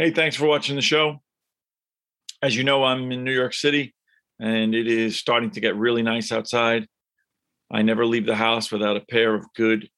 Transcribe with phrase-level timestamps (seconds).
[0.00, 1.20] Hey, thanks for watching the show.
[2.40, 3.96] As you know, I'm in New York City
[4.38, 6.86] and it is starting to get really nice outside.
[7.68, 9.90] I never leave the house without a pair of good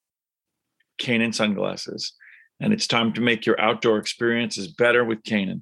[0.99, 2.13] Kaenon sunglasses.
[2.59, 5.61] And it's time to make your outdoor experiences better with Kaenon.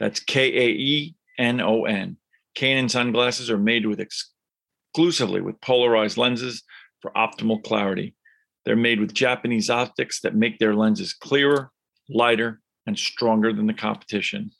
[0.00, 2.16] That's K A E N O N.
[2.56, 6.64] Kaenon sunglasses are made with exclusively with polarized lenses
[7.00, 8.16] for optimal clarity.
[8.64, 11.70] They're made with Japanese optics that make their lenses clearer,
[12.08, 14.50] lighter, and stronger than the competition.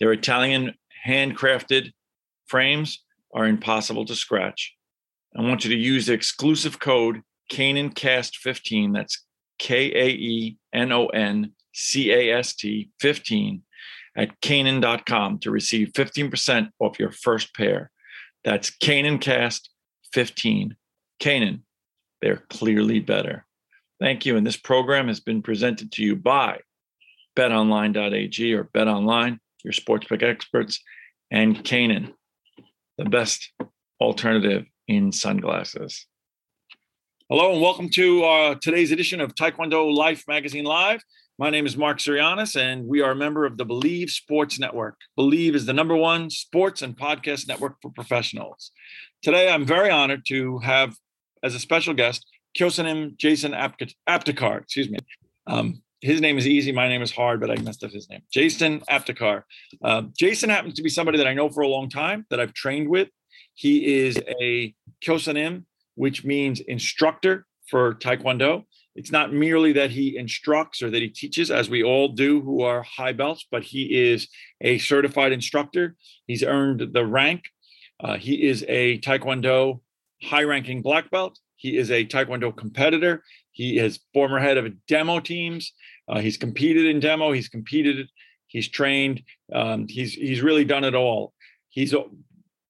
[0.00, 0.74] Their Italian
[1.06, 1.92] handcrafted
[2.48, 4.74] frames are impossible to scratch.
[5.38, 8.92] I want you to use the exclusive code KaenonCast15.
[8.92, 9.24] That's
[9.60, 13.62] K A E N O N C A S T 15
[14.16, 17.92] at Kaenon.com to receive 15% off your first pair.
[18.42, 19.68] That's KaenonCast
[20.12, 20.74] 15.
[21.22, 21.60] Kaenon,
[22.20, 23.46] they're clearly better.
[24.00, 24.36] Thank you.
[24.36, 26.58] And this program has been presented to you by
[27.36, 30.82] betonline.ag or betonline, your sportsbook experts,
[31.30, 32.12] and Kaenon,
[32.98, 33.52] the best
[34.00, 36.06] alternative in sunglasses.
[37.28, 41.02] Hello and welcome to uh, today's edition of Taekwondo Life Magazine Live.
[41.38, 44.96] My name is Mark Sirianis, and we are a member of the Believe Sports Network.
[45.16, 48.72] Believe is the number one sports and podcast network for professionals.
[49.22, 50.96] Today, I'm very honored to have
[51.42, 52.26] as a special guest
[52.58, 54.62] Kyosanim Jason Aptekar.
[54.62, 54.98] Excuse me.
[55.46, 56.72] Um, his name is easy.
[56.72, 58.22] My name is hard, but I messed up his name.
[58.32, 59.42] Jason Aptekar.
[59.82, 62.54] Uh, Jason happens to be somebody that I know for a long time that I've
[62.54, 63.08] trained with.
[63.54, 68.64] He is a Kyosanim, which means instructor for Taekwondo.
[68.96, 72.62] It's not merely that he instructs or that he teaches, as we all do who
[72.62, 74.28] are high belts, but he is
[74.60, 75.96] a certified instructor.
[76.26, 77.44] He's earned the rank.
[78.02, 79.80] Uh, he is a Taekwondo
[80.22, 81.38] high ranking black belt.
[81.56, 83.22] He is a Taekwondo competitor.
[83.60, 85.74] He is former head of demo teams.
[86.08, 87.30] Uh, he's competed in demo.
[87.30, 88.08] He's competed.
[88.46, 89.22] He's trained.
[89.52, 91.34] Um, he's he's really done it all.
[91.68, 91.94] He's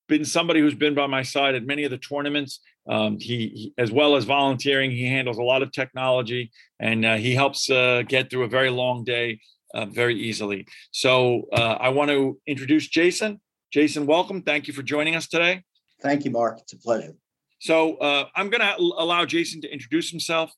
[0.09, 2.59] been somebody who's been by my side at many of the tournaments.
[2.89, 7.19] Um, he, he, as well as volunteering, he handles a lot of technology, and uh,
[7.19, 9.39] he helps uh, get through a very long day
[9.73, 10.67] uh, very easily.
[10.91, 13.41] So uh, I want to introduce Jason.
[13.73, 14.43] Jason, welcome.
[14.43, 15.63] Thank you for joining us today.
[16.03, 16.59] Thank you, Mark.
[16.59, 17.15] It's a pleasure.
[17.61, 20.51] So uh, I'm going to allow Jason to introduce himself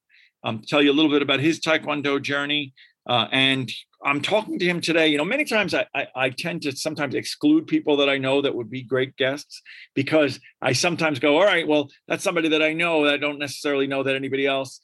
[0.45, 2.73] um, tell you a little bit about his Taekwondo journey.
[3.07, 3.71] Uh, and
[4.05, 5.09] I'm talking to him today.
[5.09, 8.43] You know, many times I, I, I, tend to sometimes exclude people that I know
[8.43, 9.63] that would be great guests
[9.95, 13.39] because I sometimes go, all right, well, that's somebody that I know that I don't
[13.39, 14.81] necessarily know that anybody else.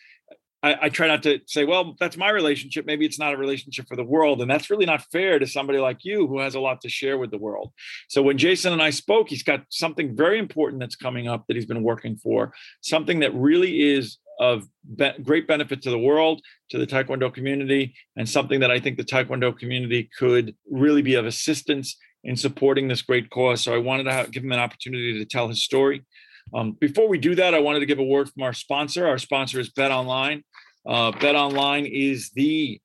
[0.63, 2.85] I, I try not to say, well, that's my relationship.
[2.85, 4.43] Maybe it's not a relationship for the world.
[4.43, 7.17] And that's really not fair to somebody like you who has a lot to share
[7.19, 7.73] with the world.
[8.09, 11.55] So when Jason and I spoke, he's got something very important that's coming up that
[11.55, 14.67] he's been working for, something that really is of
[14.97, 16.41] be- great benefit to the world,
[16.71, 21.15] to the Taekwondo community, and something that I think the Taekwondo community could really be
[21.15, 23.63] of assistance in supporting this great cause.
[23.63, 26.05] So I wanted to give him an opportunity to tell his story.
[26.55, 29.07] Um, before we do that, I wanted to give a word from our sponsor.
[29.07, 30.43] Our sponsor is Bet Online.
[30.87, 32.81] Uh, Bet Online is the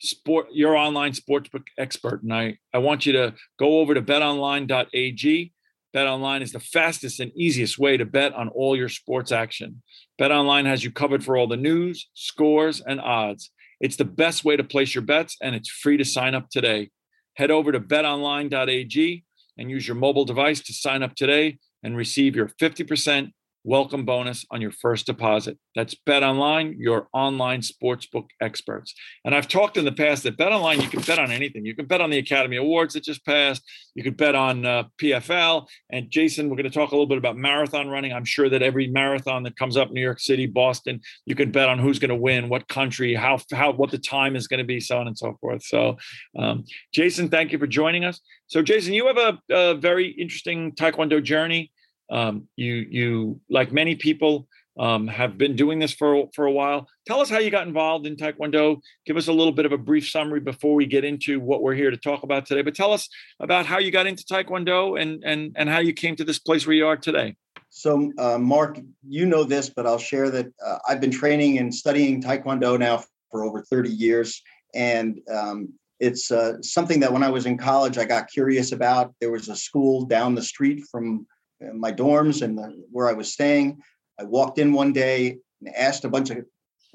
[0.00, 5.52] sport your online sportsbook expert, and I I want you to go over to betonline.ag
[5.94, 9.82] BetOnline is the fastest and easiest way to bet on all your sports action.
[10.20, 13.50] BetOnline has you covered for all the news, scores, and odds.
[13.80, 16.90] It's the best way to place your bets, and it's free to sign up today.
[17.34, 19.24] Head over to betonline.ag
[19.56, 23.32] and use your mobile device to sign up today and receive your 50%
[23.68, 25.58] welcome bonus on your first deposit.
[25.74, 28.94] That's Bet Online, your online sportsbook experts.
[29.26, 31.66] And I've talked in the past that Bet Online, you can bet on anything.
[31.66, 33.62] You can bet on the Academy Awards that just passed.
[33.94, 35.66] You could bet on uh, PFL.
[35.90, 38.10] And Jason, we're going to talk a little bit about marathon running.
[38.10, 41.68] I'm sure that every marathon that comes up, New York City, Boston, you can bet
[41.68, 44.64] on who's going to win, what country, how how what the time is going to
[44.64, 45.62] be, so on and so forth.
[45.62, 45.98] So,
[46.38, 46.64] um,
[46.94, 48.18] Jason, thank you for joining us.
[48.46, 51.70] So, Jason, you have a, a very interesting Taekwondo journey.
[52.10, 56.88] Um, you you like many people um, have been doing this for for a while.
[57.06, 58.80] Tell us how you got involved in Taekwondo.
[59.06, 61.74] Give us a little bit of a brief summary before we get into what we're
[61.74, 62.62] here to talk about today.
[62.62, 63.08] But tell us
[63.40, 66.66] about how you got into Taekwondo and and and how you came to this place
[66.66, 67.36] where you are today.
[67.70, 71.74] So, uh, Mark, you know this, but I'll share that uh, I've been training and
[71.74, 74.42] studying Taekwondo now for over 30 years.
[74.74, 79.14] And um, it's uh, something that when I was in college, I got curious about.
[79.20, 81.26] There was a school down the street from
[81.74, 83.80] my dorms and the, where I was staying.
[84.18, 86.44] I walked in one day and asked a bunch of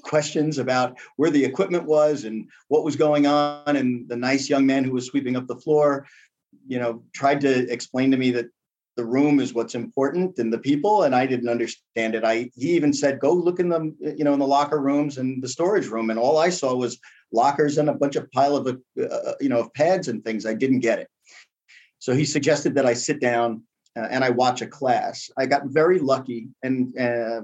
[0.03, 3.75] questions about where the equipment was and what was going on.
[3.75, 6.05] And the nice young man who was sweeping up the floor,
[6.67, 8.47] you know, tried to explain to me that
[8.95, 12.71] the room is what's important and the people and i didn't understand it i he
[12.73, 15.87] even said go look in the you know in the locker rooms and the storage
[15.87, 16.99] room and all i saw was
[17.31, 20.45] lockers and a bunch of pile of uh, uh, you know of pads and things
[20.45, 21.07] i didn't get it
[21.97, 23.63] so he suggested that i sit down
[23.95, 25.29] uh, and i watch a class.
[25.37, 27.41] I got very lucky and uh,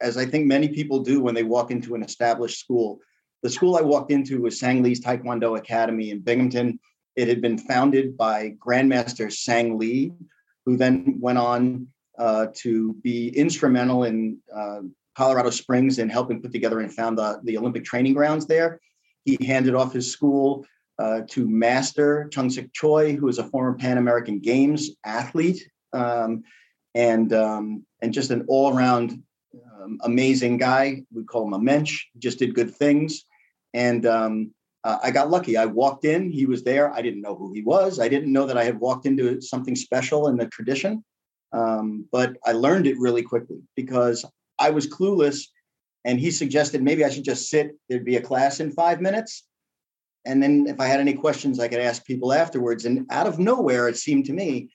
[0.00, 3.00] as i think many people do when they walk into an established school.
[3.42, 6.78] The school i walked into was sang lee's taekwondo academy in binghamton.
[7.16, 10.12] It had been founded by grandmaster sang lee
[10.64, 14.80] who then went on uh, to be instrumental in uh,
[15.16, 18.80] Colorado Springs in helping put together and found the, the Olympic training grounds there.
[19.24, 20.64] He handed off his school
[20.98, 25.68] uh, to Master Chung Sik Choi, who is a former Pan American Games athlete
[25.98, 26.44] um,
[26.94, 29.22] and um, and just an all around
[29.54, 31.02] um, amazing guy.
[31.12, 32.04] We call him a mensch.
[32.18, 33.24] Just did good things,
[33.74, 34.52] and um,
[34.84, 35.56] uh, I got lucky.
[35.56, 36.92] I walked in, he was there.
[36.94, 37.98] I didn't know who he was.
[37.98, 41.04] I didn't know that I had walked into something special in the tradition.
[41.52, 44.24] Um, but I learned it really quickly because
[44.58, 45.46] I was clueless.
[46.04, 47.76] And he suggested maybe I should just sit.
[47.88, 49.44] There'd be a class in five minutes.
[50.24, 52.84] And then if I had any questions, I could ask people afterwards.
[52.84, 54.70] And out of nowhere, it seemed to me,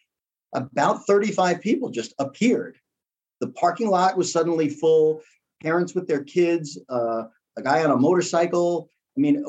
[0.54, 2.78] about 35 people just appeared.
[3.42, 5.22] The parking lot was suddenly full,
[5.62, 7.24] parents with their kids, uh,
[7.58, 8.90] a guy on a motorcycle.
[9.18, 9.44] I mean,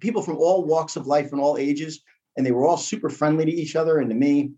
[0.00, 2.00] people from all walks of life and all ages,
[2.36, 4.52] and they were all super friendly to each other and to me.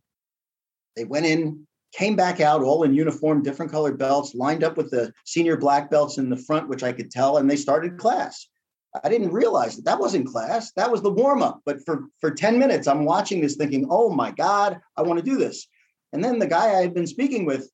[0.96, 4.90] They went in, came back out, all in uniform, different colored belts, lined up with
[4.90, 8.48] the senior black belts in the front, which I could tell, and they started class.
[9.04, 10.72] I didn't realize that that wasn't class.
[10.72, 11.60] That was the warm up.
[11.64, 15.24] But for for 10 minutes, I'm watching this thinking, oh my God, I want to
[15.24, 15.66] do this.
[16.12, 17.70] And then the guy I had been speaking with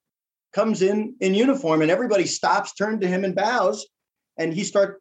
[0.53, 3.87] comes in in uniform and everybody stops, turned to him and bows.
[4.39, 5.01] And he start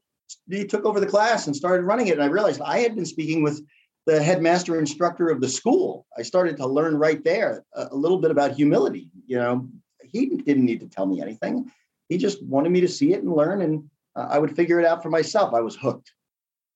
[0.50, 2.14] he took over the class and started running it.
[2.14, 3.64] And I realized I had been speaking with
[4.06, 6.06] the headmaster instructor of the school.
[6.18, 9.10] I started to learn right there a, a little bit about humility.
[9.25, 9.70] You know,
[10.04, 11.72] he didn't need to tell me anything.
[12.10, 14.86] He just wanted me to see it and learn, and uh, I would figure it
[14.86, 15.54] out for myself.
[15.54, 16.12] I was hooked.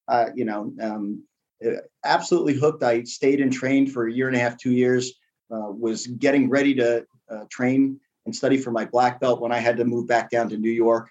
[0.08, 1.24] Uh, you know, um,
[1.66, 2.84] uh, absolutely hooked.
[2.84, 5.14] I stayed and trained for a year and a half, two years.
[5.50, 9.60] Uh, was getting ready to uh, train and study for my black belt when I
[9.60, 11.10] had to move back down to New York.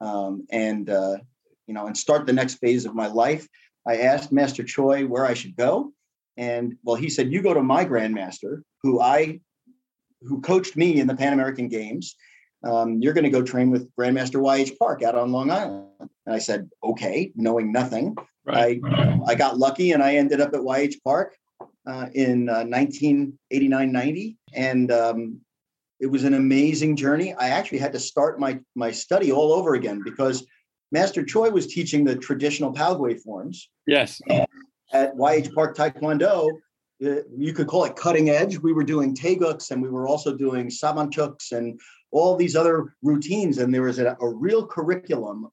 [0.00, 1.18] Um, and uh,
[1.66, 3.46] you know, and start the next phase of my life.
[3.86, 5.92] I asked Master Choi where I should go.
[6.36, 9.40] And well, he said, you go to my grandmaster, who I
[10.22, 12.16] who coached me in the Pan American Games.
[12.64, 15.88] Um, you're going to go train with Grandmaster YH Park out on Long Island.
[16.00, 18.16] And I said, okay, knowing nothing.
[18.44, 18.80] Right.
[18.84, 21.36] I, I got lucky and I ended up at YH Park
[21.86, 24.36] uh, in uh, 1989 90.
[24.54, 25.40] And um,
[26.00, 27.34] it was an amazing journey.
[27.34, 30.46] I actually had to start my, my study all over again because
[30.92, 33.68] Master Choi was teaching the traditional Palgwei forms.
[33.86, 34.20] Yes.
[34.92, 36.48] At YH Park Taekwondo,
[36.98, 38.58] you could call it cutting edge.
[38.58, 41.78] We were doing taeguks and we were also doing sabanchuks and
[42.12, 43.58] all these other routines.
[43.58, 45.48] And there was a, a real curriculum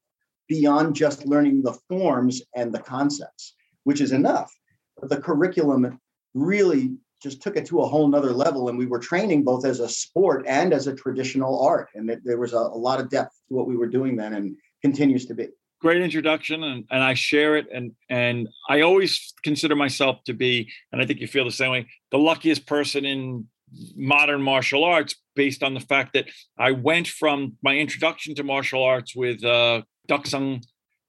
[0.48, 4.54] beyond just learning the forms and the concepts, which is enough.
[5.00, 6.00] But the curriculum
[6.34, 8.70] really just took it to a whole nother level.
[8.70, 11.89] And we were training both as a sport and as a traditional art.
[11.96, 14.34] And it, there was a, a lot of depth to what we were doing then.
[14.34, 15.48] And continues to be.
[15.82, 17.68] Great introduction, and, and I share it.
[17.74, 21.72] And and I always consider myself to be, and I think you feel the same
[21.72, 23.48] way, the luckiest person in
[23.96, 26.25] modern martial arts based on the fact that
[26.58, 30.62] I went from my introduction to martial arts with uh, Duck Sung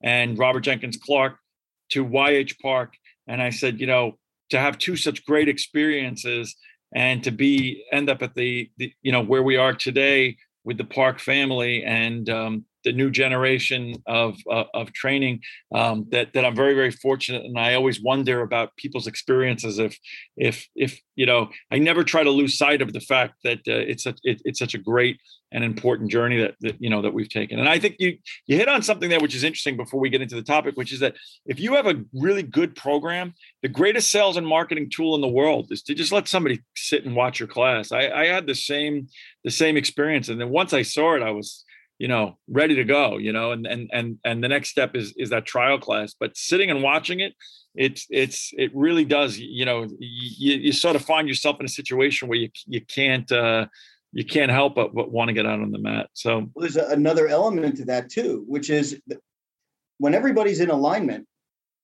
[0.03, 1.39] and Robert Jenkins Clark
[1.91, 2.95] to YH Park.
[3.27, 4.19] And I said, you know,
[4.51, 6.55] to have two such great experiences
[6.95, 10.79] and to be end up at the, the you know, where we are today with
[10.79, 15.41] the Park family and um, the new generation of uh, of training
[15.75, 19.99] um, that that I'm very very fortunate and I always wonder about people's experiences if
[20.37, 23.85] if if you know I never try to lose sight of the fact that uh,
[23.93, 25.19] it's a it, it's such a great
[25.55, 27.59] and important journey that, that you know that we've taken.
[27.61, 30.21] And I think you you hit on something there which is interesting before we get
[30.21, 31.15] into the topic which is that
[31.47, 35.29] if you have a really good program the greatest sales and marketing tool in the
[35.29, 37.93] world is to just let somebody sit and watch your class.
[37.93, 39.07] I, I had the same
[39.45, 41.65] the same experience and then once I saw it I was
[41.99, 45.15] you know ready to go you know and and and and the next step is
[45.17, 47.35] is that trial class but sitting and watching it
[47.75, 51.69] it's it's it really does you know you, you sort of find yourself in a
[51.69, 53.67] situation where you you can't uh
[54.13, 56.77] you can't help but, but want to get out on the mat so well, there's
[56.77, 59.01] another element to that too which is
[59.99, 61.27] when everybody's in alignment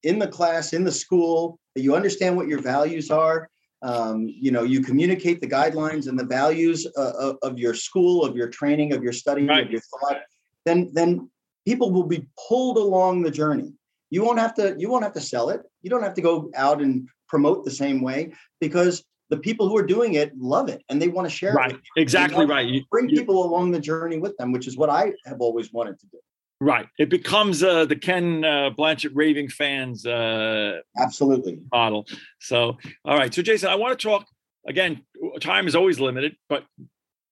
[0.02, 3.48] in the class, in the school, you understand what your values are.
[3.82, 8.36] Um, you know, you communicate the guidelines and the values uh, of your school, of
[8.36, 9.64] your training, of your study, right.
[9.64, 10.20] of your thought.
[10.66, 11.30] Then, then
[11.66, 13.72] people will be pulled along the journey.
[14.10, 14.74] You won't have to.
[14.76, 15.62] You won't have to sell it.
[15.82, 19.76] You don't have to go out and promote the same way because the people who
[19.76, 21.72] are doing it love it and they want to share right.
[21.72, 21.80] it.
[21.96, 22.66] Exactly right.
[22.66, 25.72] You, bring you, people along the journey with them, which is what I have always
[25.72, 26.18] wanted to do.
[26.62, 26.86] Right.
[26.98, 32.06] It becomes uh, the Ken uh, Blanchard raving fans uh, absolutely model.
[32.38, 33.32] So, all right.
[33.32, 34.26] So, Jason, I want to talk
[34.68, 35.02] again.
[35.40, 36.64] Time is always limited, but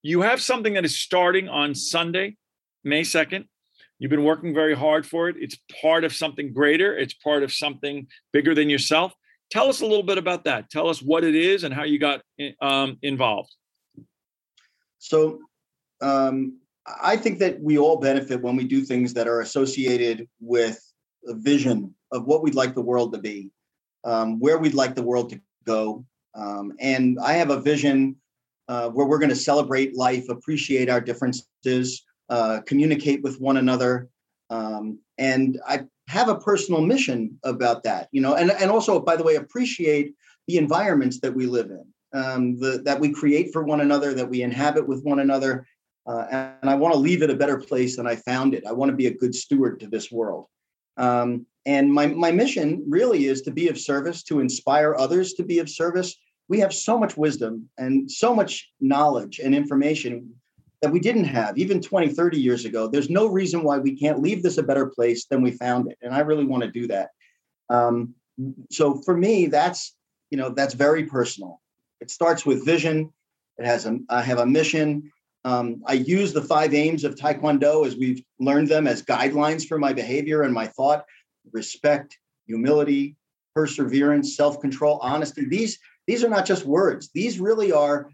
[0.02, 2.36] you have something that is starting on Sunday,
[2.84, 3.44] May second.
[3.98, 5.36] You've been working very hard for it.
[5.38, 6.96] It's part of something greater.
[6.96, 9.12] It's part of something bigger than yourself.
[9.50, 10.70] Tell us a little bit about that.
[10.70, 12.22] Tell us what it is and how you got
[12.62, 13.54] um, involved.
[14.98, 15.40] So,
[16.00, 16.60] um,
[17.02, 20.80] I think that we all benefit when we do things that are associated with
[21.26, 23.50] a vision of what we'd like the world to be,
[24.04, 26.04] um, where we'd like the world to go.
[26.34, 28.16] Um, and I have a vision
[28.68, 34.08] uh, where we're going to celebrate life, appreciate our differences, uh, communicate with one another.
[34.50, 39.16] Um, and I have a personal mission about that, you know, and, and also, by
[39.16, 40.14] the way, appreciate
[40.46, 41.84] the environments that we live in,
[42.18, 45.66] um, the, that we create for one another, that we inhabit with one another.
[46.08, 48.64] Uh, and I want to leave it a better place than I found it.
[48.66, 50.46] I want to be a good steward to this world.
[50.96, 55.44] Um, and my, my mission really is to be of service, to inspire others to
[55.44, 56.16] be of service.
[56.48, 60.34] We have so much wisdom and so much knowledge and information
[60.80, 62.86] that we didn't have even 20, 30 years ago.
[62.86, 65.98] There's no reason why we can't leave this a better place than we found it.
[66.00, 67.10] And I really want to do that.
[67.68, 68.14] Um,
[68.70, 69.94] so for me, that's,
[70.30, 71.60] you know, that's very personal.
[72.00, 73.12] It starts with vision.
[73.58, 75.10] It has a, I have a mission.
[75.48, 79.78] Um, I use the five aims of Taekwondo as we've learned them as guidelines for
[79.78, 81.06] my behavior and my thought
[81.52, 83.16] respect, humility,
[83.54, 85.46] perseverance, self control, honesty.
[85.46, 88.10] These, these are not just words, these really are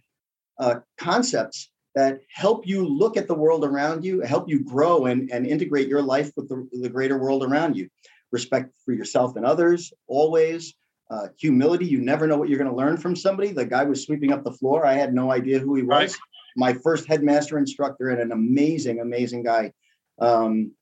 [0.61, 5.29] uh, concepts that help you look at the world around you, help you grow and,
[5.33, 7.89] and integrate your life with the, the greater world around you.
[8.31, 10.75] Respect for yourself and others, always.
[11.11, 13.51] Uh, humility, you never know what you're going to learn from somebody.
[13.53, 14.87] The guy was sweeping up the floor.
[14.87, 16.13] I had no idea who he was.
[16.13, 16.17] Right.
[16.57, 19.73] My first headmaster instructor and an amazing, amazing guy.
[20.21, 20.73] Um,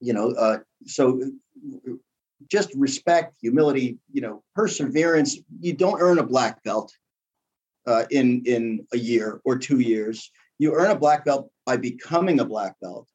[0.00, 1.20] you know, uh, so
[2.48, 5.38] just respect, humility, you know, perseverance.
[5.60, 6.92] You don't earn a black belt
[7.86, 10.30] uh, in in a year or two years.
[10.58, 13.08] You earn a black belt by becoming a black belt,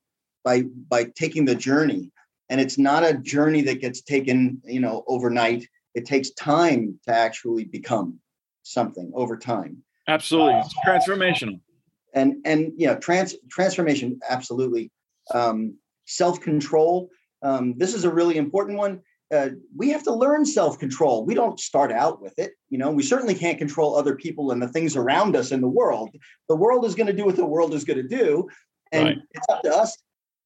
[0.43, 2.11] by by taking the journey.
[2.49, 5.67] And it's not a journey that gets taken, you know, overnight.
[5.95, 8.19] It takes time to actually become
[8.61, 9.84] something over time.
[10.07, 11.59] Absolutely, uh, it's transformational.
[12.13, 14.91] And and you know, trans transformation, absolutely.
[15.33, 17.09] Um, Self control.
[17.41, 19.01] Um, this is a really important one
[19.33, 21.25] uh, we have to learn self-control.
[21.25, 22.53] We don't start out with it.
[22.69, 25.67] You know, we certainly can't control other people and the things around us in the
[25.67, 26.15] world.
[26.47, 28.47] The world is going to do what the world is going to do,
[28.91, 29.17] and right.
[29.31, 29.97] it's up to us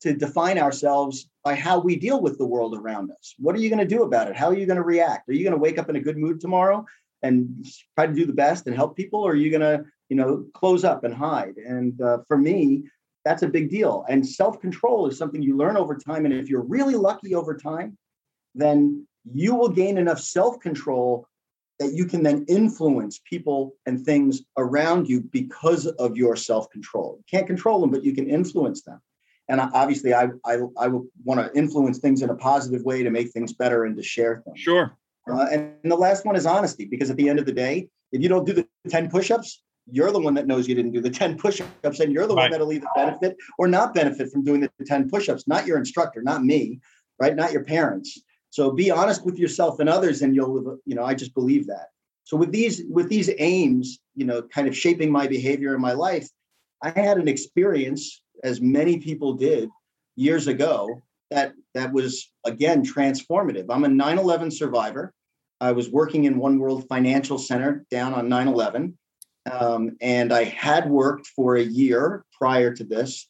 [0.01, 3.35] to define ourselves by how we deal with the world around us.
[3.37, 4.37] What are you going to do about it?
[4.37, 5.27] How are you going to react?
[5.27, 6.85] Are you going to wake up in a good mood tomorrow
[7.21, 10.15] and try to do the best and help people, or are you going to, you
[10.15, 11.57] know, close up and hide?
[11.57, 12.83] And uh, for me,
[13.25, 14.05] that's a big deal.
[14.09, 16.25] And self-control is something you learn over time.
[16.25, 17.97] And if you're really lucky over time,
[18.55, 21.27] then you will gain enough self control
[21.79, 27.15] that you can then influence people and things around you because of your self control.
[27.17, 29.01] You can't control them, but you can influence them.
[29.47, 30.87] And obviously, I I, I
[31.23, 34.41] want to influence things in a positive way to make things better and to share
[34.45, 34.59] things.
[34.59, 34.97] Sure.
[35.31, 37.87] Uh, and, and the last one is honesty, because at the end of the day,
[38.11, 40.91] if you don't do the 10 push ups, you're the one that knows you didn't
[40.91, 42.43] do the 10 push-ups and you're the right.
[42.43, 46.21] one that'll either benefit or not benefit from doing the 10 push-ups not your instructor
[46.21, 46.79] not me
[47.19, 51.03] right not your parents so be honest with yourself and others, and you'll, you know,
[51.03, 51.87] I just believe that.
[52.23, 55.93] So with these with these aims, you know, kind of shaping my behavior in my
[55.93, 56.27] life,
[56.81, 59.69] I had an experience, as many people did
[60.15, 63.65] years ago, that that was again transformative.
[63.69, 65.13] I'm a 9/11 survivor.
[65.61, 68.93] I was working in One World Financial Center down on 9/11,
[69.51, 73.27] um, and I had worked for a year prior to this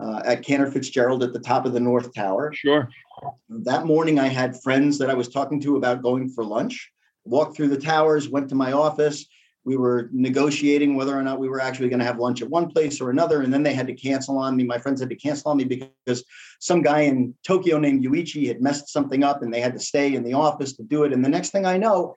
[0.00, 2.52] uh, at Cantor Fitzgerald at the top of the North Tower.
[2.52, 2.88] Sure.
[3.48, 6.90] That morning, I had friends that I was talking to about going for lunch.
[7.24, 9.26] Walked through the towers, went to my office.
[9.70, 12.68] We were negotiating whether or not we were actually going to have lunch at one
[12.68, 13.42] place or another.
[13.42, 14.64] And then they had to cancel on me.
[14.64, 16.24] My friends had to cancel on me because
[16.58, 20.16] some guy in Tokyo named Yuichi had messed something up and they had to stay
[20.16, 21.12] in the office to do it.
[21.12, 22.16] And the next thing I know,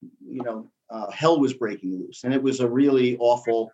[0.00, 2.22] you know, uh, hell was breaking loose.
[2.22, 3.72] And it was a really awful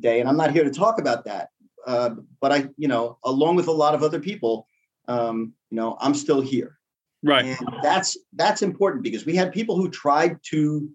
[0.00, 0.18] day.
[0.18, 1.50] And I'm not here to talk about that.
[1.86, 4.66] Uh, but I, you know, along with a lot of other people,
[5.06, 6.76] um, you know, I'm still here.
[7.22, 7.44] Right.
[7.44, 10.90] And that's that's important because we had people who tried to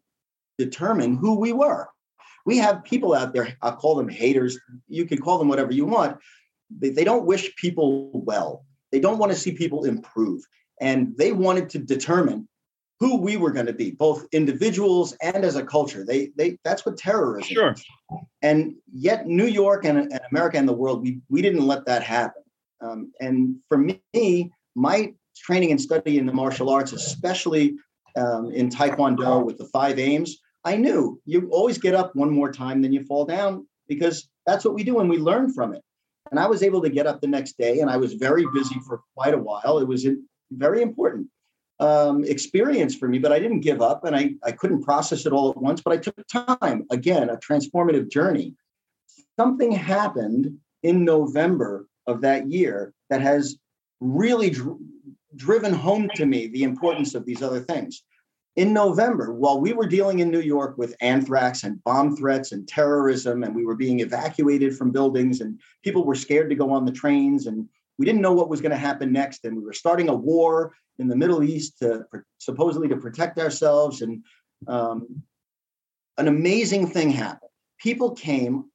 [0.60, 1.88] determine who we were.
[2.46, 4.60] We have people out there, I'll call them haters.
[4.88, 6.18] You can call them whatever you want.
[6.80, 8.66] They, they don't wish people well.
[8.92, 10.42] They don't want to see people improve.
[10.82, 12.48] And they wanted to determine
[13.00, 16.04] who we were going to be, both individuals and as a culture.
[16.06, 17.72] They they that's what terrorism Sure.
[17.72, 17.84] is.
[18.42, 22.04] And yet New York and, and America and the world, we we didn't let that
[22.04, 22.44] happen.
[22.82, 27.76] Um, and for me, my training and study in the martial arts, especially
[28.18, 32.52] um, in Taekwondo with the five aims, I knew you always get up one more
[32.52, 35.82] time than you fall down because that's what we do and we learn from it.
[36.32, 38.76] And I was able to get up the next day and I was very busy
[38.86, 39.80] for quite a while.
[39.80, 40.16] It was a
[40.52, 41.28] very important
[41.80, 45.34] um, experience for me, but I didn't give up and I, I couldn't process it
[45.34, 46.86] all at once, but I took time.
[46.92, 48.54] Again, a transformative journey.
[49.38, 53.58] Something happened in November of that year that has
[54.02, 54.78] really dr-
[55.36, 58.04] driven home to me the importance of these other things.
[58.60, 62.68] In November, while we were dealing in New York with anthrax and bomb threats and
[62.68, 66.84] terrorism, and we were being evacuated from buildings, and people were scared to go on
[66.84, 69.72] the trains, and we didn't know what was going to happen next, and we were
[69.72, 72.04] starting a war in the Middle East to
[72.38, 74.26] supposedly to protect ourselves, and
[74.68, 75.24] um,
[76.18, 77.52] an amazing thing happened.
[77.78, 78.66] People came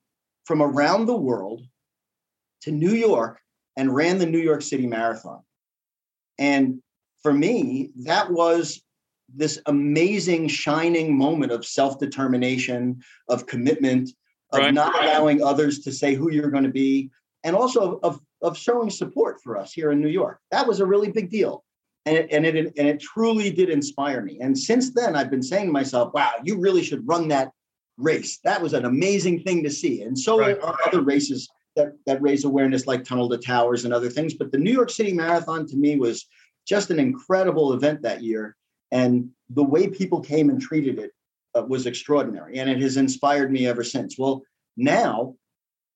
[0.47, 1.61] from around the world
[2.63, 3.39] to New York
[3.77, 5.43] and ran the New York City Marathon.
[6.39, 6.81] And
[7.23, 8.81] for me, that was
[9.37, 14.11] this amazing, shining moment of self determination, of commitment,
[14.53, 14.75] of Right.
[14.75, 17.11] not allowing others to say who you're going to be,
[17.43, 20.39] and also of, of showing support for us here in New York.
[20.51, 21.65] That was a really big deal.
[22.07, 24.39] And it, and, it, and it truly did inspire me.
[24.41, 27.51] And since then, I've been saying to myself, wow, you really should run that
[27.97, 28.41] race.
[28.45, 30.03] That was an amazing thing to see.
[30.03, 30.61] And so Right.
[30.63, 34.35] are other races that, that raise awareness, like Tunnel to Towers and other things.
[34.35, 36.27] But the New York City Marathon to me was
[36.67, 38.55] just an incredible event that year.
[38.95, 41.11] And the way people came and treated it
[41.55, 42.59] uh, was extraordinary.
[42.59, 44.17] And it has inspired me ever since.
[44.17, 44.43] Well,
[44.77, 45.35] now,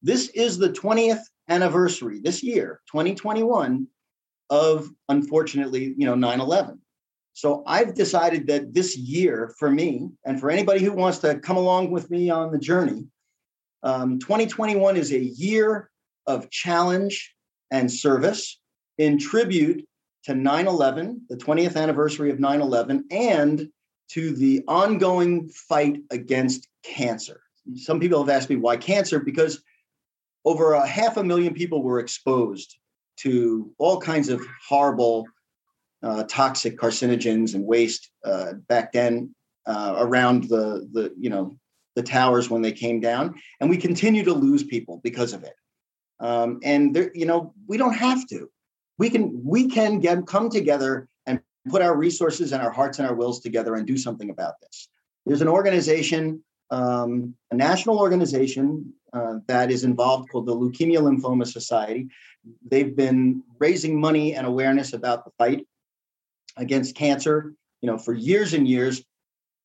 [0.02, 3.86] this is the 20th anniversary this year, 2021,
[4.50, 6.80] of unfortunately, you know, 9 11.
[7.34, 11.56] So I've decided that this year for me, and for anybody who wants to come
[11.56, 13.06] along with me on the journey,
[13.84, 15.88] um, 2021 is a year
[16.26, 17.32] of challenge
[17.70, 18.58] and service
[18.98, 19.87] in tribute
[20.28, 23.66] to 9 11, the 20th anniversary of 9 11, and
[24.10, 27.40] to the ongoing fight against cancer.
[27.76, 29.62] Some people have asked me why cancer, because
[30.44, 32.76] over a half a million people were exposed
[33.20, 35.26] to all kinds of horrible
[36.02, 41.56] uh, toxic carcinogens and waste uh, back then uh, around the the you know
[41.96, 45.54] the towers when they came down, and we continue to lose people because of it.
[46.20, 48.50] Um, and there, you know, we don't have to.
[48.98, 53.08] We can we can get come together and put our resources and our hearts and
[53.08, 54.88] our wills together and do something about this.
[55.24, 61.46] There's an organization, um, a national organization uh, that is involved called the Leukemia Lymphoma
[61.46, 62.08] Society.
[62.70, 65.66] They've been raising money and awareness about the fight
[66.56, 69.02] against cancer, you know, for years and years.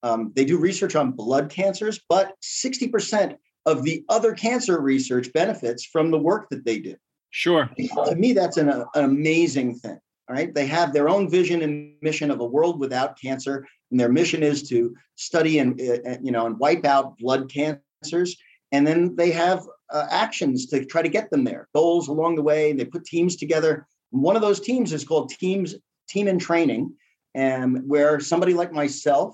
[0.03, 5.85] Um, they do research on blood cancers, but 60% of the other cancer research benefits
[5.85, 6.95] from the work that they do.
[7.35, 7.67] Sure.
[8.05, 9.99] To me, that's an, an amazing thing.
[10.29, 10.53] All right.
[10.53, 13.67] They have their own vision and mission of a world without cancer.
[13.89, 18.37] And their mission is to study and, uh, you know, and wipe out blood cancers.
[18.71, 22.43] And then they have uh, actions to try to get them there, goals along the
[22.43, 22.71] way.
[22.71, 23.87] They put teams together.
[24.11, 25.75] One of those teams is called Teams
[26.07, 26.93] Team in Training,
[27.33, 29.33] and where somebody like myself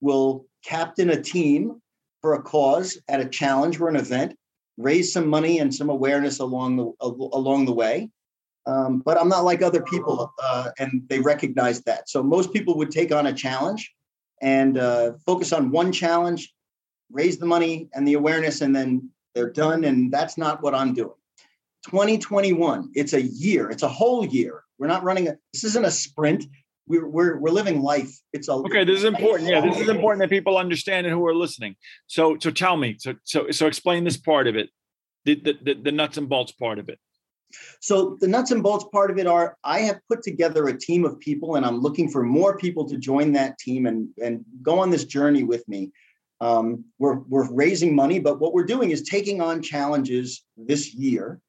[0.00, 1.82] will captain a team
[2.20, 4.36] for a cause at a challenge or an event,
[4.76, 8.10] raise some money and some awareness along the along the way.
[8.66, 12.08] Um, but I'm not like other people, uh, and they recognize that.
[12.08, 13.92] So most people would take on a challenge
[14.40, 16.52] and uh, focus on one challenge,
[17.10, 19.84] raise the money and the awareness, and then they're done.
[19.84, 21.14] And that's not what I'm doing.
[21.86, 24.62] 2021, it's a year, it's a whole year.
[24.78, 25.36] We're not running a.
[25.52, 26.44] This isn't a sprint.
[26.86, 28.10] We're we're we're living life.
[28.32, 29.48] It's a Okay, this is important.
[29.48, 31.76] Yeah, this is important that people understand and who are listening.
[32.06, 32.96] So, so tell me.
[32.98, 34.70] So, so, so explain this part of it,
[35.24, 36.98] the the, the, the nuts and bolts part of it.
[37.80, 41.04] So the nuts and bolts part of it are I have put together a team
[41.04, 44.78] of people and I'm looking for more people to join that team and, and go
[44.78, 45.92] on this journey with me.
[46.40, 51.40] Um, we're, we're raising money, but what we're doing is taking on challenges this year.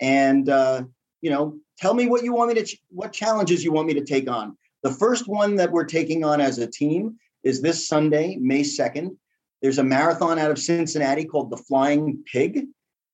[0.00, 0.84] And, uh,
[1.22, 4.04] you know, tell me what you want me to, what challenges you want me to
[4.04, 4.56] take on.
[4.82, 9.16] The first one that we're taking on as a team is this Sunday, May 2nd.
[9.62, 12.66] There's a marathon out of Cincinnati called the Flying Pig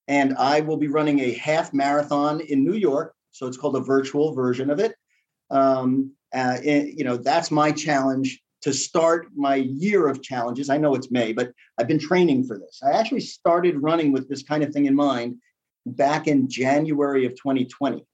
[0.07, 3.13] and I will be running a half marathon in New York.
[3.31, 4.95] So it's called a virtual version of it.
[5.49, 10.69] Um, Uh, you know, that's my challenge to start my year of challenges.
[10.69, 12.81] I know it's May, but I've been training for this.
[12.83, 15.37] I actually started running with this kind of thing in mind
[15.85, 18.05] back in January of 2020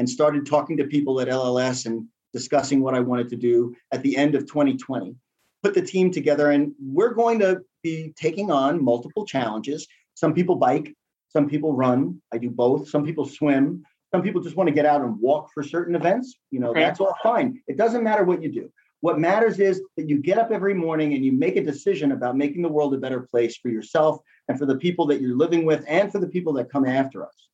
[0.00, 4.02] and started talking to people at LLS and discussing what I wanted to do at
[4.02, 5.14] the end of 2020.
[5.62, 9.86] Put the team together, and we're going to be taking on multiple challenges.
[10.14, 10.96] Some people bike,
[11.28, 12.22] some people run.
[12.32, 12.88] I do both.
[12.88, 13.84] Some people swim.
[14.10, 16.34] Some people just want to get out and walk for certain events.
[16.50, 17.60] You know, that's all fine.
[17.66, 18.72] It doesn't matter what you do.
[19.02, 22.38] What matters is that you get up every morning and you make a decision about
[22.38, 25.66] making the world a better place for yourself and for the people that you're living
[25.66, 27.48] with and for the people that come after us.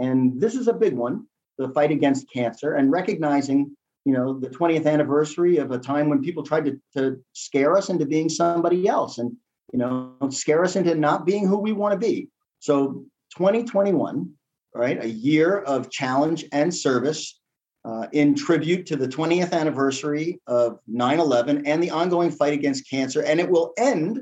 [0.00, 4.48] And this is a big one the fight against cancer and recognizing you know the
[4.48, 8.88] 20th anniversary of a time when people tried to, to scare us into being somebody
[8.88, 9.32] else and
[9.72, 12.28] you know scare us into not being who we want to be.
[12.58, 13.04] So
[13.36, 14.32] 2021
[14.74, 17.38] right a year of challenge and service
[17.84, 23.22] uh, in tribute to the 20th anniversary of 9-11 and the ongoing fight against cancer.
[23.22, 24.20] And it will end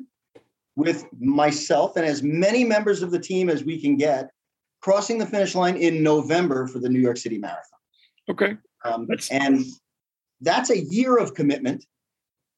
[0.76, 4.30] with myself and as many members of the team as we can get
[4.80, 7.78] crossing the finish line in november for the new york city marathon
[8.28, 9.64] okay um, and
[10.40, 11.84] that's a year of commitment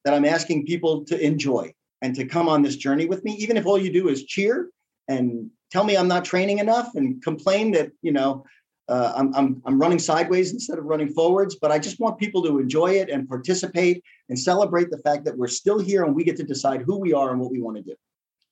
[0.04, 3.56] that i'm asking people to enjoy and to come on this journey with me even
[3.56, 4.70] if all you do is cheer
[5.08, 8.44] and tell me i'm not training enough and complain that you know
[8.88, 12.42] uh, I'm, I'm, I'm running sideways instead of running forwards, but I just want people
[12.42, 16.24] to enjoy it and participate and celebrate the fact that we're still here and we
[16.24, 17.94] get to decide who we are and what we want to do.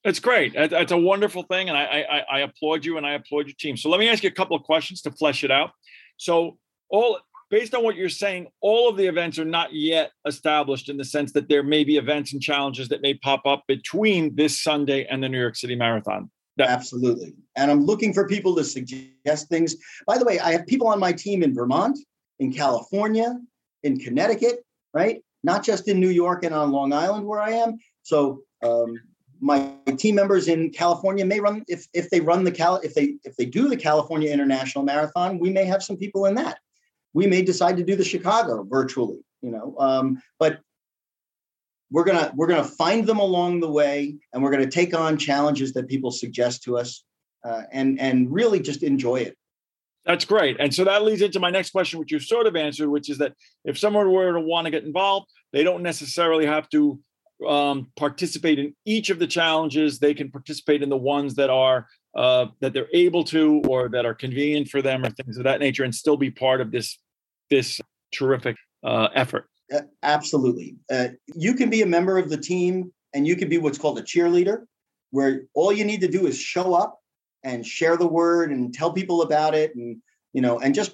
[0.02, 0.54] It's great.
[0.54, 3.76] It's a wonderful thing, and I, I, I applaud you and I applaud your team.
[3.76, 5.72] So let me ask you a couple of questions to flesh it out.
[6.16, 6.58] So
[6.88, 7.18] all
[7.50, 11.04] based on what you're saying, all of the events are not yet established in the
[11.04, 15.06] sense that there may be events and challenges that may pop up between this Sunday
[15.10, 16.30] and the New York City Marathon.
[16.58, 17.34] Absolutely.
[17.56, 19.76] And I'm looking for people to suggest things.
[20.06, 21.98] By the way, I have people on my team in Vermont,
[22.38, 23.38] in California,
[23.82, 25.22] in Connecticut, right?
[25.42, 27.78] Not just in New York and on Long Island where I am.
[28.02, 28.94] So um,
[29.40, 33.16] my team members in California may run if if they run the Cal if they
[33.24, 36.58] if they do the California International Marathon, we may have some people in that.
[37.12, 39.74] We may decide to do the Chicago virtually, you know.
[39.78, 40.60] Um, but
[41.90, 45.72] we're gonna we're gonna find them along the way, and we're gonna take on challenges
[45.72, 47.04] that people suggest to us,
[47.44, 49.36] uh, and and really just enjoy it.
[50.04, 50.56] That's great.
[50.58, 53.18] And so that leads into my next question, which you sort of answered, which is
[53.18, 57.00] that if someone were to want to get involved, they don't necessarily have to
[57.48, 59.98] um, participate in each of the challenges.
[59.98, 64.04] They can participate in the ones that are uh, that they're able to, or that
[64.04, 66.98] are convenient for them, or things of that nature, and still be part of this
[67.50, 67.80] this
[68.12, 69.46] terrific uh, effort.
[69.72, 70.76] Uh, absolutely.
[71.34, 74.02] You can be a member of the team and you can be what's called a
[74.02, 74.64] cheerleader,
[75.10, 76.98] where all you need to do is show up
[77.42, 80.00] and share the word and tell people about it and,
[80.32, 80.92] you know, and just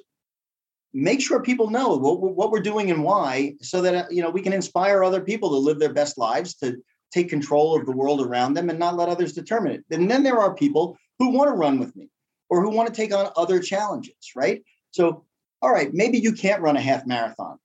[0.97, 4.43] make sure people know what, what we're doing and why so that, you know, we
[4.43, 6.77] can inspire other people to live their best lives, to
[7.13, 9.85] take control of the world around them and not let others determine it.
[9.91, 12.09] And then there are people who want to run with me
[12.49, 14.63] or who want to take on other challenges, right?
[14.91, 15.25] So,
[15.63, 17.59] all right, maybe you can't run a half marathon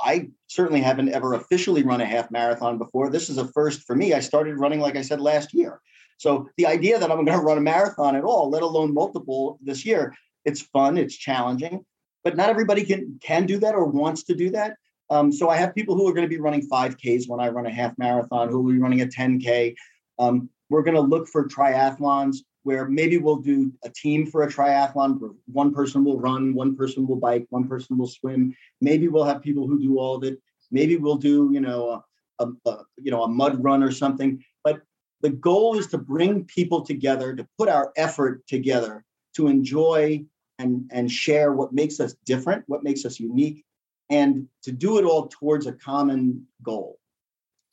[0.00, 3.10] I certainly haven't ever officially run a half marathon before.
[3.10, 4.12] This is a first for me.
[4.12, 5.80] I started running, like I said, last year.
[6.18, 9.58] So the idea that I'm going to run a marathon at all, let alone multiple
[9.62, 11.84] this year, it's fun, it's challenging,
[12.24, 14.76] but not everybody can can do that or wants to do that.
[15.10, 17.66] Um, so I have people who are going to be running 5Ks when I run
[17.66, 19.74] a half marathon, who will be running a 10K.
[20.18, 24.48] Um, we're going to look for triathlons where maybe we'll do a team for a
[24.48, 28.56] triathlon where one person will run, one person will bike, one person will swim.
[28.80, 30.40] Maybe we'll have people who do all of it.
[30.70, 32.02] Maybe we'll do, you know,
[32.38, 34.42] a, a, a you know, a mud run or something.
[34.64, 34.80] But
[35.20, 39.04] the goal is to bring people together, to put our effort together,
[39.36, 40.24] to enjoy
[40.58, 43.64] and, and share what makes us different, what makes us unique,
[44.10, 46.98] and to do it all towards a common goal.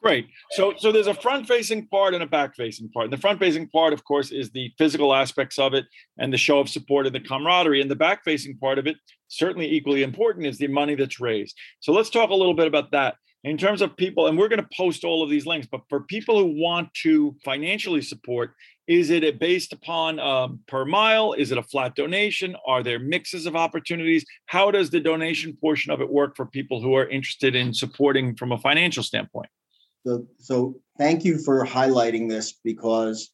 [0.02, 0.30] Great.
[0.52, 3.06] So, so there's a front-facing part and a back-facing part.
[3.06, 5.86] And the front-facing part, of course, is the physical aspects of it
[6.18, 7.82] and the show of support and the camaraderie.
[7.82, 11.56] And the back-facing part of it, certainly equally important, is the money that's raised.
[11.82, 13.14] So let's talk a little bit about that
[13.44, 14.26] in terms of people.
[14.26, 15.68] And we're going to post all of these links.
[15.72, 18.56] But for people who want to financially support,
[18.92, 21.32] is it based upon um, per mile?
[21.32, 22.58] Is it a flat donation?
[22.68, 24.26] Are there mixes of opportunities?
[24.48, 28.36] How does the donation portion of it work for people who are interested in supporting
[28.36, 29.48] from a financial standpoint?
[30.06, 33.32] So, so thank you for highlighting this because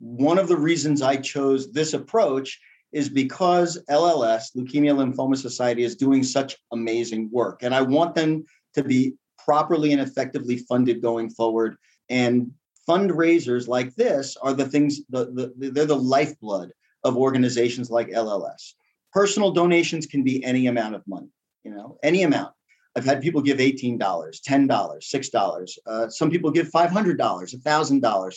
[0.00, 2.58] one of the reasons I chose this approach
[2.90, 7.62] is because LLS, Leukemia Lymphoma Society, is doing such amazing work.
[7.62, 11.76] And I want them to be properly and effectively funded going forward.
[12.08, 12.50] And
[12.90, 16.72] fundraisers like this are the things, the, the, they're the lifeblood
[17.04, 18.74] of organizations like LLS.
[19.12, 21.28] Personal donations can be any amount of money,
[21.62, 22.52] you know, any amount.
[22.96, 25.78] I've had people give $18, $10, $6.
[25.86, 28.36] Uh, some people give $500, $1,000.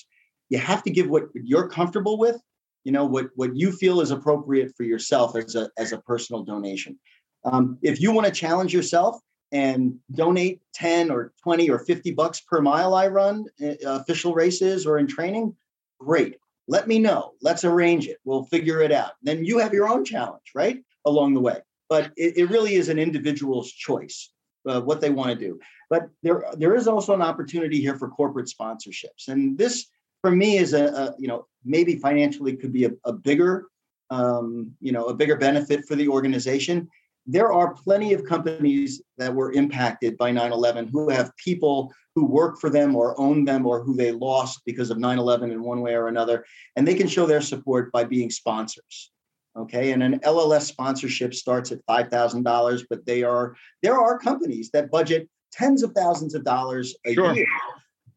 [0.50, 2.40] You have to give what you're comfortable with,
[2.84, 6.44] you know, what, what you feel is appropriate for yourself as a, as a personal
[6.44, 7.00] donation.
[7.46, 9.20] Um, if you want to challenge yourself
[9.54, 14.86] and donate 10 or 20 or 50 bucks per mile I run uh, official races
[14.86, 15.56] or in training,
[16.00, 16.38] great.
[16.68, 17.34] Let me know.
[17.42, 18.18] Let's arrange it.
[18.26, 19.12] We'll figure it out.
[19.22, 20.84] Then you have your own challenge, right?
[21.06, 21.60] Along the way.
[21.88, 24.32] But it, it really is an individual's choice
[24.68, 25.60] uh, what they want to do.
[25.90, 29.28] But there, there is also an opportunity here for corporate sponsorships.
[29.28, 29.88] And this,
[30.22, 33.68] for me, is a, a you know, maybe financially could be a, a bigger,
[34.10, 36.90] um, you know, a bigger benefit for the organization
[37.26, 42.60] there are plenty of companies that were impacted by 9-11 who have people who work
[42.60, 45.96] for them or own them or who they lost because of 9-11 in one way
[45.96, 49.12] or another and they can show their support by being sponsors
[49.58, 54.92] okay and an lls sponsorship starts at $5000 but they are there are companies that
[54.92, 57.34] budget tens of thousands of dollars a sure.
[57.34, 57.48] year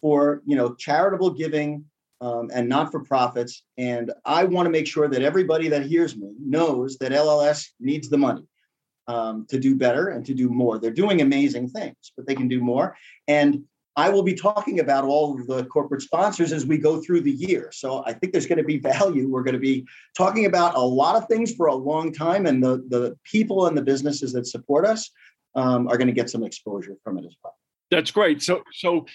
[0.01, 1.85] for you know charitable giving
[2.23, 6.17] um, and not for profits and i want to make sure that everybody that hears
[6.17, 8.43] me knows that lls needs the money
[9.09, 10.79] um, to do better and to do more.
[10.79, 12.97] They're doing amazing things, but they can do more.
[13.29, 13.65] And
[13.99, 17.33] I will be talking about all of the corporate sponsors as we go through the
[17.33, 17.71] year.
[17.73, 19.29] So I think there's going to be value.
[19.29, 22.63] We're going to be talking about a lot of things for a long time, and
[22.63, 25.11] the, the people and the businesses that support us
[25.55, 27.55] um, are going to get some exposure from it as well.
[27.91, 28.43] That's great.
[28.43, 29.07] So, so,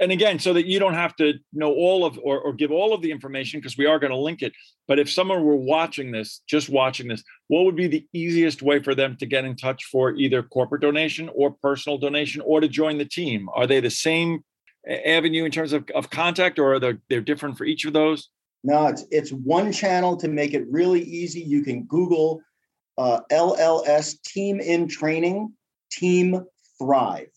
[0.00, 2.94] and again, so that you don't have to know all of or, or give all
[2.94, 4.54] of the information because we are going to link it.
[4.88, 8.82] But if someone were watching this, just watching this, what would be the easiest way
[8.82, 12.68] for them to get in touch for either corporate donation or personal donation or to
[12.68, 13.48] join the team?
[13.54, 14.42] Are they the same
[14.88, 18.30] avenue in terms of, of contact or are they they're different for each of those?
[18.64, 21.40] No, it's it's one channel to make it really easy.
[21.40, 22.40] You can Google
[22.96, 25.52] uh, LLS Team in Training,
[25.90, 26.42] Team
[26.78, 27.28] Thrive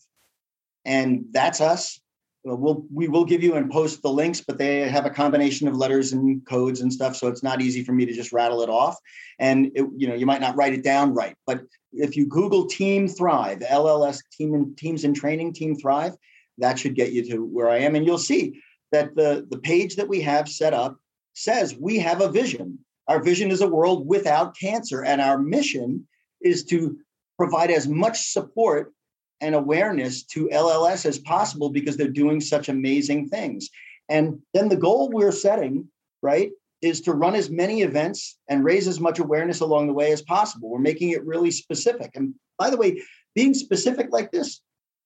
[0.90, 2.00] and that's us.
[2.48, 5.68] Uh, we'll we will give you and post the links, but they have a combination
[5.68, 8.62] of letters and codes and stuff, so it's not easy for me to just rattle
[8.62, 8.96] it off.
[9.38, 12.66] And it, you know, you might not write it down right, but if you Google
[12.66, 16.14] Team Thrive, LLS Team and Teams in Training, Team Thrive,
[16.58, 19.94] that should get you to where I am, and you'll see that the the page
[19.96, 20.96] that we have set up
[21.34, 22.78] says we have a vision.
[23.06, 26.08] Our vision is a world without cancer, and our mission
[26.40, 26.98] is to
[27.36, 28.92] provide as much support
[29.40, 33.70] and awareness to LLS as possible because they're doing such amazing things.
[34.08, 35.88] And then the goal we're setting,
[36.22, 36.50] right,
[36.82, 40.22] is to run as many events and raise as much awareness along the way as
[40.22, 40.70] possible.
[40.70, 42.12] We're making it really specific.
[42.14, 43.02] And by the way,
[43.34, 44.60] being specific like this,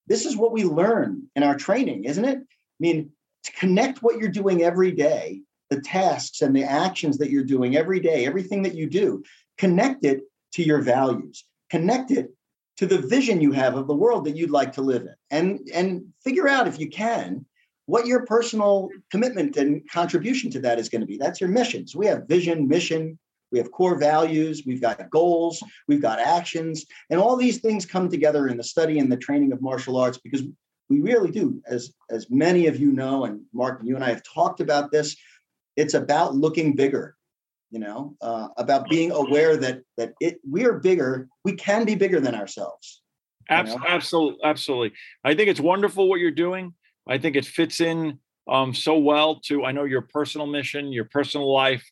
[0.07, 2.39] this is what we learn in our training, isn't it?
[2.39, 3.11] I mean,
[3.45, 7.77] to connect what you're doing every day, the tasks and the actions that you're doing
[7.77, 9.23] every day, everything that you do,
[9.59, 12.31] connect it to your values, connect it
[12.77, 15.15] to the vision you have of the world that you'd like to live in.
[15.31, 17.45] And and figure out if you can
[17.87, 21.19] what your personal commitment and contribution to that is going to be.
[21.19, 21.87] That's your mission.
[21.87, 23.19] So we have vision mission
[23.55, 28.09] we have core values we've got goals we've got actions and all these things come
[28.11, 30.43] together in the study and the training of martial arts because
[30.91, 31.63] we really do.
[31.67, 35.17] As as many of you know and mark you and i have talked about this
[35.77, 37.17] it's about looking bigger
[37.75, 41.29] you know, uh, about being aware that that it we are bigger.
[41.45, 43.03] We can be bigger than ourselves.
[43.51, 44.93] Absolutely, absolutely, absolutely.
[45.25, 46.73] I think it's wonderful what you're doing.
[47.09, 51.07] I think it fits in um, so well to I know your personal mission, your
[51.07, 51.85] personal life,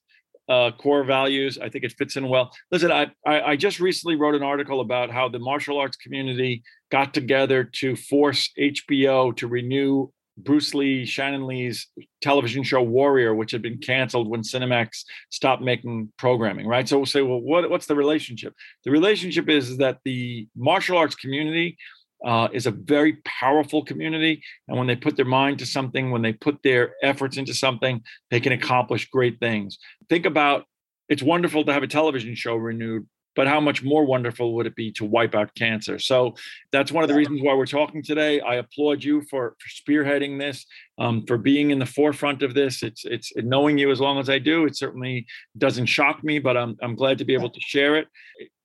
[0.49, 1.59] uh, core values.
[1.59, 2.53] I think it fits in well.
[2.71, 6.63] Listen, I, I, I just recently wrote an article about how the martial arts community
[6.93, 11.89] got together to force HBO to renew Bruce Lee, Shannon Lee's
[12.21, 16.89] television show Warrior, which had been canceled when Cinemax stopped making programming, right?
[16.89, 18.55] So we'll say, well, what, what's the relationship?
[18.85, 21.77] The relationship is that the martial arts community
[22.25, 24.43] uh, is a very powerful community.
[24.69, 28.03] And when they put their mind to something, when they put their efforts into something,
[28.31, 29.79] they can accomplish great things.
[30.09, 30.65] Think about
[31.09, 34.77] it's wonderful to have a television show renewed, but how much more wonderful would it
[34.77, 35.99] be to wipe out cancer?
[35.99, 36.35] So
[36.71, 38.41] that's one of the reasons why we're talking today.
[38.41, 40.67] I applaud you for, for spearheading this,
[40.99, 42.83] um, for being in the forefront of this.
[42.83, 44.67] It's it's knowing you as long as I do.
[44.67, 45.27] It certainly
[45.59, 48.09] doesn't shock me, but I'm I'm glad to be able to share it.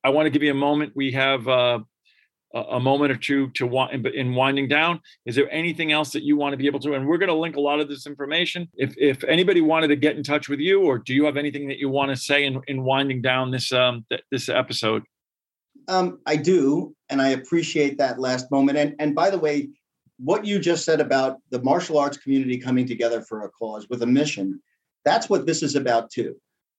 [0.04, 0.92] I want to give you a moment.
[0.94, 1.80] We have uh,
[2.70, 5.00] a moment or two to want in winding down.
[5.26, 7.34] Is there anything else that you want to be able to and we're going to
[7.34, 8.68] link a lot of this information.
[8.74, 11.68] If if anybody wanted to get in touch with you or do you have anything
[11.68, 15.02] that you want to say in, in winding down this um th- this episode?
[15.88, 18.78] Um i do and i appreciate that last moment.
[18.78, 19.68] And and by the way
[20.18, 24.02] what you just said about the martial arts community coming together for a cause with
[24.02, 24.60] a mission
[25.04, 26.34] that's what this is about too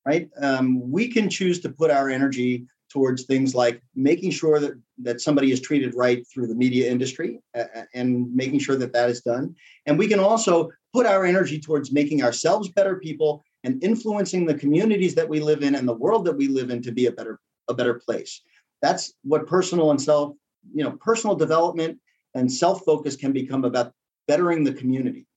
[0.05, 0.29] right?
[0.41, 5.21] Um, we can choose to put our energy towards things like making sure that, that
[5.21, 9.21] somebody is treated right through the media industry uh, and making sure that that is
[9.21, 9.55] done.
[9.85, 14.55] And we can also put our energy towards making ourselves better people and influencing the
[14.55, 17.11] communities that we live in and the world that we live in to be a
[17.11, 18.41] better a better place.
[18.81, 20.35] That's what personal and self,
[20.73, 21.99] you know, personal development
[22.33, 23.93] and self-focus can become about
[24.27, 25.27] bettering the community.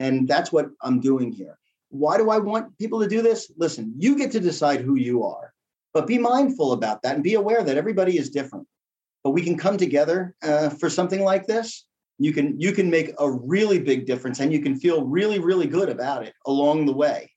[0.00, 1.58] And that's what I'm doing here.
[1.90, 3.50] Why do I want people to do this?
[3.56, 5.51] Listen, you get to decide who you are,
[5.94, 8.66] but be mindful about that and be aware that everybody is different.
[9.24, 11.84] But we can come together uh, for something like this.
[12.18, 15.66] You can you can make a really big difference, and you can feel really really
[15.66, 17.30] good about it along the way.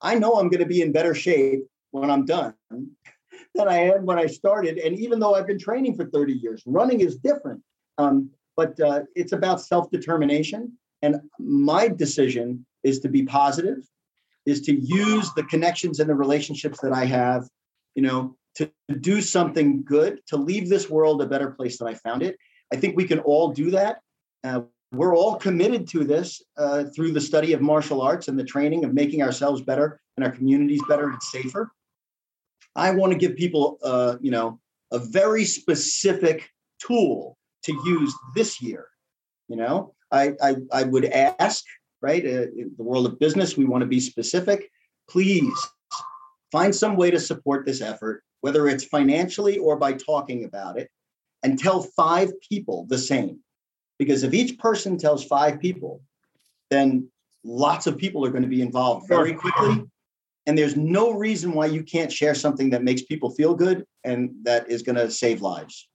[0.00, 2.54] I know I'm going to be in better shape when I'm done
[3.54, 4.78] than I am when I started.
[4.78, 7.62] And even though I've been training for 30 years, running is different.
[7.98, 10.72] Um, but uh, it's about self determination.
[11.02, 13.78] And my decision is to be positive,
[14.46, 17.48] is to use the connections and the relationships that I have,
[17.98, 21.94] you know, to do something good, to leave this world a better place than I
[21.94, 22.36] found it.
[22.72, 23.98] I think we can all do that.
[24.44, 24.60] Uh,
[24.92, 28.84] we're all committed to this uh, through the study of martial arts and the training
[28.84, 31.72] of making ourselves better and our communities better and safer.
[32.76, 34.60] I want to give people, uh, you know,
[34.92, 38.86] a very specific tool to use this year.
[39.48, 41.64] You know, I I, I would ask,
[42.00, 44.70] right, uh, in the world of business, we want to be specific.
[45.10, 45.58] Please
[46.52, 50.90] find some way to support this effort, whether it's financially or by talking about it,
[51.42, 53.40] and tell five people the same
[53.98, 56.00] because if each person tells five people,
[56.70, 57.08] then
[57.44, 59.84] lots of people are going to be involved very quickly.
[60.46, 64.30] And there's no reason why you can't share something that makes people feel good and
[64.44, 65.88] that is going to save lives.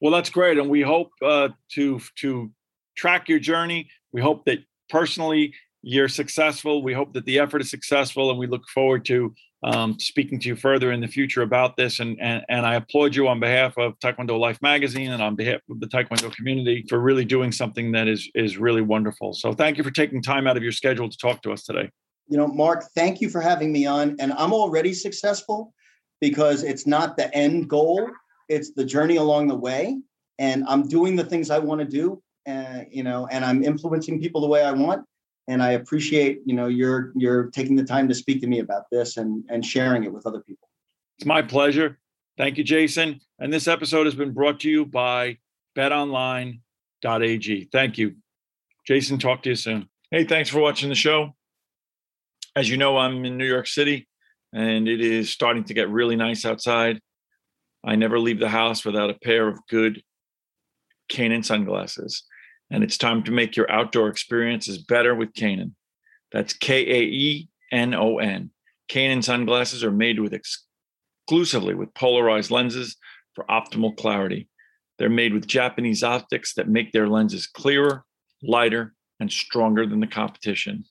[0.00, 2.50] Well, that's great, and we hope uh, to to
[2.98, 3.88] track your journey.
[4.12, 4.58] We hope that
[4.90, 6.82] personally you're successful.
[6.82, 10.48] We hope that the effort is successful, and we look forward to um, speaking to
[10.48, 12.00] you further in the future about this.
[12.00, 15.60] And, and, and I applaud you on behalf of Taekwondo Life Magazine and on behalf
[15.70, 19.32] of the Taekwondo community for really doing something that is, is really wonderful.
[19.32, 21.90] So thank you for taking time out of your schedule to talk to us today.
[22.28, 24.16] You know, Mark, thank you for having me on.
[24.18, 25.72] And I'm already successful
[26.20, 28.08] because it's not the end goal,
[28.48, 29.98] it's the journey along the way.
[30.38, 34.20] And I'm doing the things I want to do, uh, you know, and I'm influencing
[34.20, 35.04] people the way I want
[35.48, 38.84] and I appreciate you know your your taking the time to speak to me about
[38.90, 40.68] this and and sharing it with other people.
[41.18, 41.98] It's my pleasure.
[42.36, 43.20] Thank you, Jason.
[43.38, 45.38] And this episode has been brought to you by
[45.76, 47.68] BetOnline.ag.
[47.72, 48.16] Thank you,
[48.86, 49.18] Jason.
[49.18, 49.88] Talk to you soon.
[50.10, 51.34] Hey, thanks for watching the show.
[52.54, 54.06] As you know, I'm in New York City,
[54.52, 57.00] and it is starting to get really nice outside.
[57.84, 60.02] I never leave the house without a pair of good
[61.10, 62.24] Kaenon sunglasses
[62.70, 65.72] and it's time to make your outdoor experiences better with Kaenon.
[66.32, 68.50] That's K A E N O N.
[68.90, 72.96] Kaenon sunglasses are made with exclusively with polarized lenses
[73.34, 74.48] for optimal clarity.
[74.98, 78.04] They're made with Japanese optics that make their lenses clearer,
[78.42, 80.84] lighter, and stronger than the competition.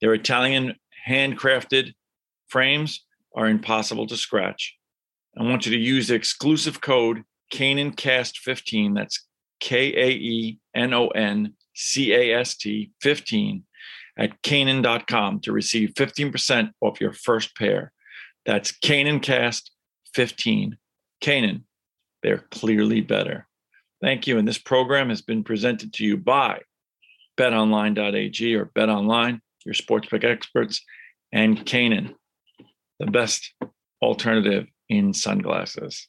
[0.00, 0.74] Their Italian
[1.06, 1.92] handcrafted
[2.48, 4.76] frames are impossible to scratch.
[5.38, 8.94] I want you to use the exclusive code KaenonCast15.
[8.94, 9.26] That's
[9.60, 13.64] K A E N O N C A S T 15
[14.18, 17.92] at Kaenon.com to receive 15% off your first pair.
[18.46, 19.70] That's KaenonCast
[20.14, 20.78] 15.
[21.22, 21.62] Kaenon,
[22.22, 23.46] they're clearly better.
[24.00, 24.38] Thank you.
[24.38, 26.60] And this program has been presented to you by
[27.38, 30.82] betonline.ag or betonline, your sportsbook experts,
[31.32, 32.14] and Kaenon,
[32.98, 33.52] the best
[34.00, 36.08] alternative in sunglasses.